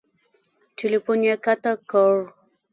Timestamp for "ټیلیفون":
0.77-1.19